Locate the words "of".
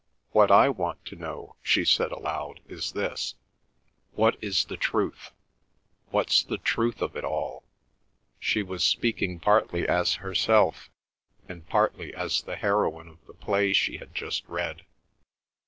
7.03-7.15, 13.09-13.23